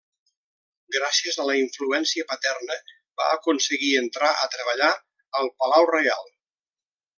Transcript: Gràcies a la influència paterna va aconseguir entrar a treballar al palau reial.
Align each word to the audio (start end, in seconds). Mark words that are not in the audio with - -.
Gràcies 0.95 1.35
a 1.43 1.45
la 1.49 1.57
influència 1.63 2.25
paterna 2.31 2.79
va 3.23 3.29
aconseguir 3.35 3.93
entrar 4.01 4.33
a 4.47 4.49
treballar 4.57 4.91
al 5.43 5.55
palau 5.63 5.89
reial. 5.95 6.27